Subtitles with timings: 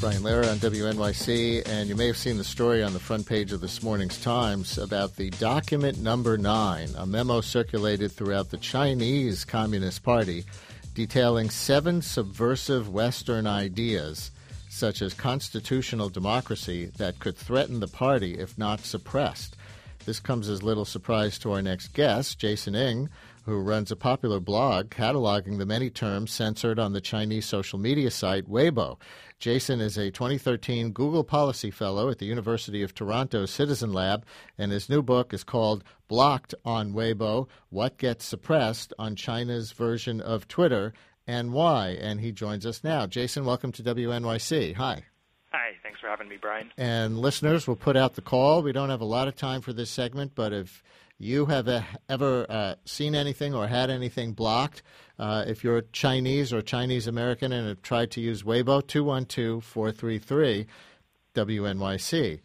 [0.00, 3.50] Brian Lehrer on WNYC, and you may have seen the story on the front page
[3.50, 9.44] of this morning's Times about the document number nine, a memo circulated throughout the Chinese
[9.44, 10.44] Communist Party
[10.94, 14.30] detailing seven subversive Western ideas,
[14.68, 19.56] such as constitutional democracy, that could threaten the party if not suppressed.
[20.08, 23.10] This comes as little surprise to our next guest, Jason Ng,
[23.44, 28.10] who runs a popular blog cataloging the many terms censored on the Chinese social media
[28.10, 28.96] site Weibo.
[29.38, 34.24] Jason is a 2013 Google Policy Fellow at the University of Toronto Citizen Lab,
[34.56, 40.22] and his new book is called Blocked on Weibo What Gets Suppressed on China's Version
[40.22, 40.94] of Twitter
[41.26, 41.88] and Why.
[42.00, 43.06] And he joins us now.
[43.06, 44.74] Jason, welcome to WNYC.
[44.76, 45.02] Hi.
[45.52, 46.70] Hi, thanks for having me, Brian.
[46.76, 48.62] And listeners, we'll put out the call.
[48.62, 50.82] We don't have a lot of time for this segment, but if
[51.18, 54.82] you have uh, ever uh, seen anything or had anything blocked,
[55.18, 60.66] uh, if you're Chinese or Chinese American and have tried to use Weibo, 212 433
[61.34, 62.40] WNYC.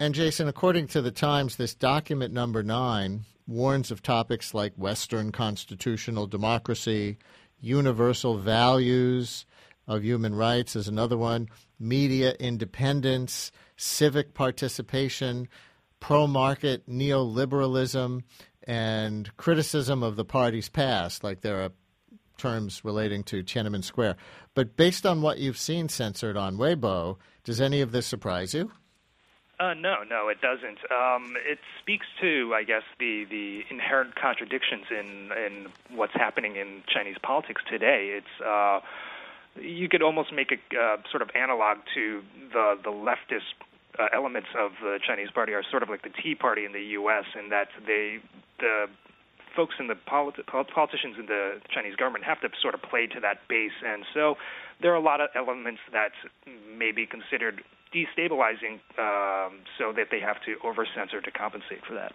[0.00, 5.30] And Jason, according to the Times, this document number nine warns of topics like Western
[5.30, 7.16] constitutional democracy,
[7.60, 9.46] universal values
[9.90, 11.48] of human rights is another one,
[11.80, 15.48] media independence, civic participation,
[15.98, 18.22] pro market neoliberalism,
[18.62, 21.72] and criticism of the party's past, like there are
[22.38, 24.16] terms relating to Tiananmen Square.
[24.54, 28.70] But based on what you've seen censored on Weibo, does any of this surprise you?
[29.58, 30.78] Uh, no, no, it doesn't.
[30.90, 36.82] Um, it speaks to, I guess, the, the inherent contradictions in in what's happening in
[36.86, 38.16] Chinese politics today.
[38.16, 38.80] It's uh,
[39.60, 42.22] you could almost make a uh, sort of analog to
[42.52, 43.54] the the leftist
[43.98, 46.82] uh, elements of the Chinese Party are sort of like the Tea Party in the
[47.00, 47.24] U.S.
[47.38, 48.18] in that they
[48.58, 48.86] the
[49.54, 53.20] folks in the politi- politicians in the Chinese government have to sort of play to
[53.20, 54.36] that base, and so
[54.80, 56.12] there are a lot of elements that
[56.76, 57.62] may be considered
[57.94, 62.14] destabilizing, um, so that they have to over censor to compensate for that.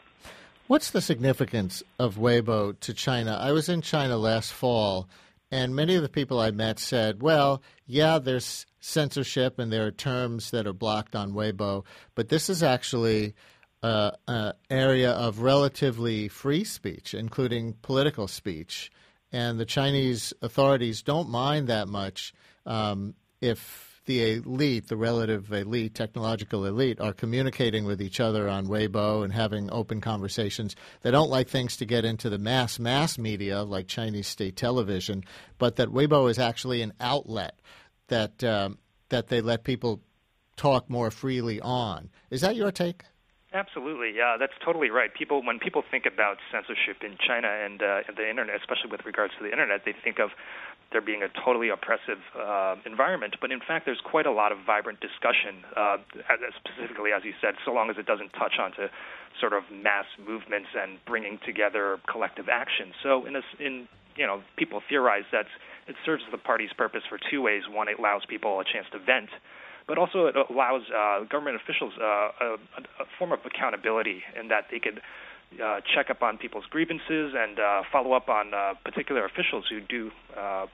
[0.68, 3.38] What's the significance of Weibo to China?
[3.40, 5.08] I was in China last fall,
[5.52, 9.92] and many of the people I met said, well, yeah, there's censorship and there are
[9.92, 11.86] terms that are blocked on Weibo,
[12.16, 13.36] but this is actually
[13.84, 18.92] uh, uh, area of relatively free speech, including political speech.
[19.32, 22.34] And the Chinese authorities don't mind that much
[22.66, 28.68] um, if the elite, the relative elite, technological elite, are communicating with each other on
[28.68, 30.76] Weibo and having open conversations.
[31.02, 35.24] They don't like things to get into the mass mass media like Chinese state television,
[35.58, 37.60] but that Weibo is actually an outlet
[38.08, 38.78] that um,
[39.10, 40.02] that they let people
[40.56, 42.10] talk more freely on.
[42.30, 43.04] Is that your take?
[43.56, 45.14] Absolutely, yeah, that's totally right.
[45.16, 49.32] People, when people think about censorship in China and, uh, the internet, especially with regards
[49.40, 50.32] to the internet, they think of
[50.92, 53.38] there being a totally oppressive uh, environment.
[53.40, 56.04] But in fact, there's quite a lot of vibrant discussion, uh,
[56.60, 58.92] specifically, as you said, so long as it doesn't touch onto
[59.40, 62.92] sort of mass movements and bringing together collective action.
[63.04, 63.88] So, in a, in
[64.18, 65.48] you know, people theorize that
[65.88, 67.64] it serves the party's purpose for two ways.
[67.72, 69.30] One, it allows people a chance to vent
[69.88, 72.58] but also it allows uh, government officials uh, a,
[73.00, 75.02] a, form of accountability in that they could
[75.64, 79.80] uh, check up on people's grievances and uh, follow up on uh, particular officials who
[79.80, 80.66] do uh,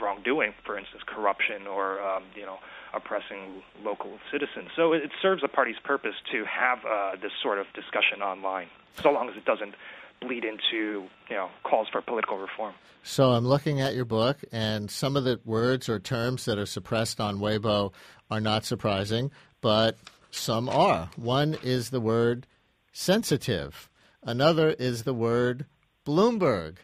[0.00, 2.58] wrongdoing, for instance, corruption or um, you know
[2.92, 4.68] oppressing local citizens.
[4.76, 8.68] So it, serves the party's purpose to have uh, this sort of discussion online,
[9.02, 9.74] so long as it doesn't
[10.24, 12.74] bleed into you know calls for political reform.
[13.02, 16.66] So I'm looking at your book, and some of the words or terms that are
[16.66, 17.92] suppressed on Weibo
[18.30, 19.98] are not surprising, but
[20.30, 21.10] some are.
[21.16, 22.46] One is the word
[22.92, 23.90] sensitive.
[24.22, 25.66] Another is the word
[26.06, 26.76] Bloomberg.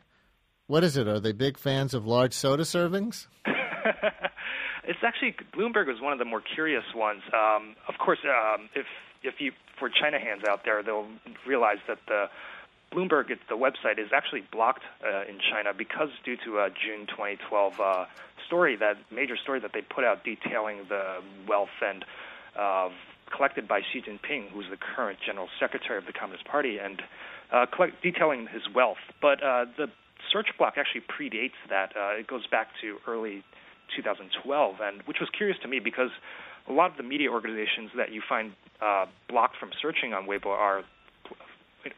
[0.66, 1.08] What is it?
[1.08, 3.26] Are they big fans of large soda servings?
[4.84, 7.22] it's actually Bloomberg was one of the more curious ones.
[7.32, 8.86] Um, of course, um, if
[9.22, 11.08] if you for China hands out there, they'll
[11.46, 12.26] realize that the
[12.92, 17.74] Bloomberg, the website, is actually blocked uh, in China because due to a June 2012
[17.80, 18.04] uh,
[18.46, 22.04] story, that major story that they put out detailing the wealth and
[22.58, 22.88] uh,
[23.34, 27.02] collected by Xi Jinping, who's the current general secretary of the Communist Party, and
[27.52, 28.98] uh, collect, detailing his wealth.
[29.22, 29.86] But uh, the
[30.32, 31.94] search block actually predates that.
[31.96, 33.44] Uh, it goes back to early
[33.94, 36.10] 2012, and which was curious to me because
[36.68, 38.52] a lot of the media organizations that you find
[39.28, 40.82] blocked from searching on Weibo are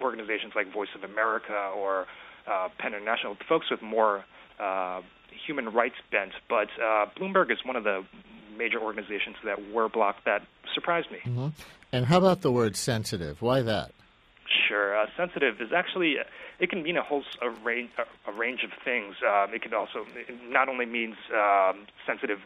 [0.01, 2.07] organizations like Voice of America or
[2.47, 4.25] uh, PEN International, folks with more
[4.61, 5.01] uh,
[5.47, 6.33] human rights bent.
[6.49, 8.05] But uh, Bloomberg is one of the
[8.57, 10.43] major organizations that were blocked that
[10.75, 11.19] surprised me.
[11.25, 11.49] Mm-hmm.
[11.93, 13.43] And how about the word sensitive?
[13.43, 13.93] Why that?
[14.69, 14.97] Sure.
[14.97, 16.17] Uh, sensitive is actually
[16.59, 17.91] it can mean a whole a range
[18.27, 19.17] a range of things.
[19.27, 22.39] Um, it can also it not only means um, sensitive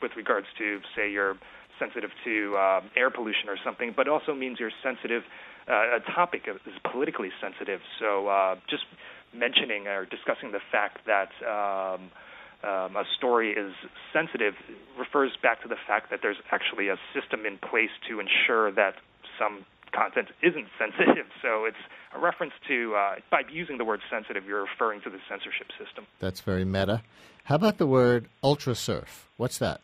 [0.00, 1.36] with regards to say you're
[1.78, 5.22] sensitive to uh, air pollution or something, but also means you're sensitive.
[5.68, 7.80] Uh, a topic is politically sensitive.
[7.98, 8.84] So uh, just
[9.32, 11.30] mentioning or discussing the fact that.
[11.46, 12.10] Um,
[12.64, 13.74] um, a story is
[14.12, 14.54] sensitive
[14.96, 18.94] refers back to the fact that there's actually a system in place to ensure that
[19.36, 21.26] some content isn't sensitive.
[21.40, 21.82] So it's
[22.14, 26.06] a reference to, uh, by using the word sensitive, you're referring to the censorship system.
[26.18, 27.02] That's very meta.
[27.44, 29.28] How about the word ultra surf?
[29.36, 29.80] What's that?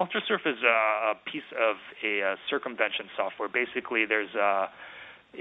[0.00, 3.48] Ultrasurf is a piece of a, circumvention software.
[3.48, 4.68] Basically, there's a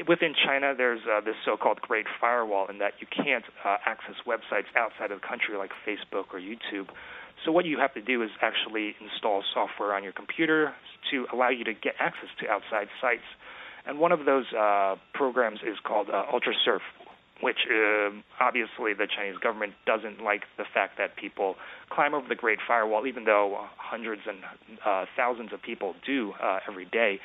[0.07, 4.67] within China, there's uh, this so-called Great Firewall, in that you can't uh, access websites
[4.75, 6.87] outside of the country like Facebook or YouTube.
[7.45, 10.73] So what you have to do is actually install software on your computer
[11.11, 13.23] to allow you to get access to outside sites.
[13.85, 16.81] And one of those uh, programs is called uh, UltraSurf,
[17.41, 21.55] which uh, obviously the Chinese government doesn't like the fact that people
[21.89, 24.39] climb over the Great Firewall, even though hundreds and
[24.85, 27.19] uh, thousands of people do uh, every day.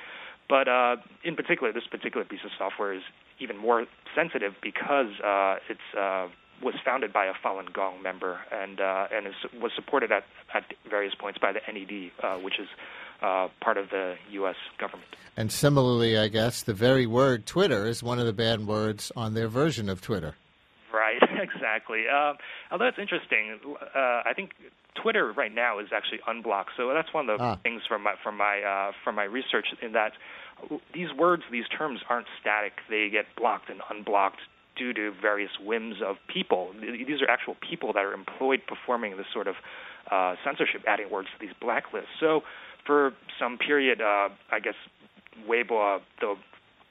[0.48, 3.02] But uh, in particular, this particular piece of software is
[3.40, 6.28] even more sensitive because uh, it's uh,
[6.62, 10.24] was founded by a Falun Gong member and uh, and is, was supported at,
[10.54, 12.68] at various points by the NED, uh, which is
[13.22, 14.56] uh, part of the U.S.
[14.78, 15.08] government.
[15.36, 19.34] And similarly, I guess the very word Twitter is one of the bad words on
[19.34, 20.34] their version of Twitter.
[20.92, 22.04] Right, exactly.
[22.12, 22.34] Uh,
[22.70, 23.58] although it's interesting,
[23.94, 24.52] uh, I think
[25.00, 26.70] Twitter right now is actually unblocked.
[26.76, 27.56] So that's one of the ah.
[27.62, 30.12] things from my from my uh, from my research in that
[30.94, 32.72] these words, these terms aren't static.
[32.88, 34.40] They get blocked and unblocked
[34.76, 36.72] due to various whims of people.
[36.80, 39.56] These are actual people that are employed performing this sort of
[40.10, 42.12] uh, censorship, adding words to these blacklists.
[42.20, 42.42] So
[42.86, 44.74] for some period, uh, I guess
[45.48, 46.36] Weibo, uh, the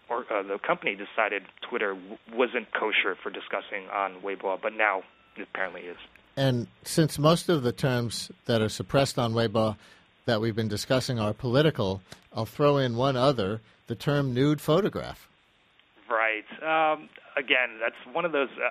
[0.09, 5.03] or uh, the company decided Twitter w- wasn't kosher for discussing on Weibo, but now
[5.37, 5.97] it apparently is.
[6.35, 9.77] And since most of the terms that are suppressed on Weibo
[10.25, 12.01] that we've been discussing are political,
[12.33, 15.29] I'll throw in one other: the term nude photograph.
[16.11, 16.43] Right.
[16.59, 18.49] Um, again, that's one of those.
[18.57, 18.69] Uh,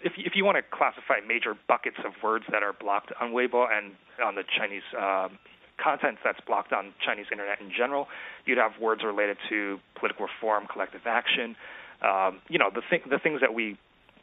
[0.00, 3.66] if if you want to classify major buckets of words that are blocked on Weibo
[3.70, 3.92] and
[4.24, 5.28] on the Chinese uh,
[5.82, 8.06] content that's blocked on Chinese internet in general,
[8.46, 11.56] you'd have words related to political reform, collective action.
[12.02, 13.76] Um, you know, the thing, the things that we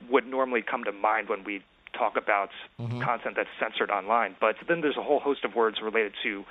[0.10, 1.62] would normally come to mind when we
[1.98, 3.02] talk about mm-hmm.
[3.02, 4.36] content that's censored online.
[4.40, 6.44] But then there's a whole host of words related to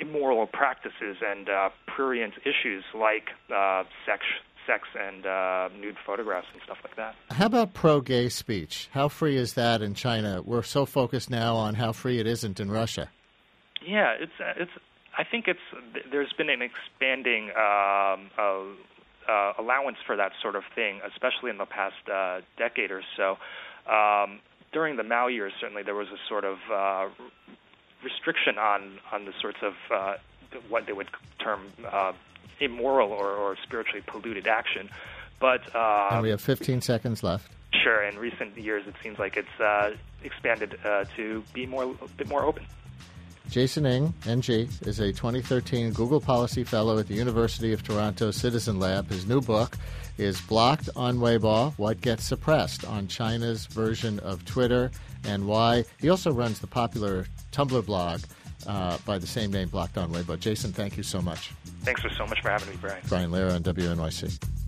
[0.00, 4.24] immoral practices and uh, prurient issues like uh, sex,
[4.66, 7.14] sex and uh, nude photographs and stuff like that.
[7.30, 8.88] How about pro-gay speech?
[8.92, 10.42] How free is that in China?
[10.44, 13.10] We're so focused now on how free it isn't in Russia.
[13.86, 14.70] Yeah, it's uh, it's.
[15.16, 15.60] I think it's
[16.10, 18.62] there's been an expanding um, uh,
[19.28, 23.38] uh, allowance for that sort of thing, especially in the past uh, decade or so.
[23.90, 24.40] Um,
[24.72, 27.08] during the Mao years, certainly there was a sort of uh,
[28.04, 30.14] restriction on on the sorts of uh,
[30.68, 32.12] what they would term uh,
[32.60, 34.88] immoral or, or spiritually polluted action.
[35.40, 37.50] But uh, and we have 15 seconds left.
[37.82, 38.02] Sure.
[38.02, 42.28] In recent years, it seems like it's uh, expanded uh, to be more a bit
[42.28, 42.66] more open.
[43.48, 48.78] Jason Ng, NG, is a 2013 Google Policy Fellow at the University of Toronto Citizen
[48.78, 49.08] Lab.
[49.10, 49.76] His new book
[50.18, 54.92] is Blocked on Weibo What Gets Suppressed on China's Version of Twitter
[55.24, 55.84] and Why.
[56.00, 58.20] He also runs the popular Tumblr blog
[58.68, 60.38] uh, by the same name, Blocked on Weibo.
[60.38, 61.50] Jason, thank you so much.
[61.80, 63.00] Thanks for so much for having me, Brian.
[63.08, 64.59] Brian Lehrer on WNYC.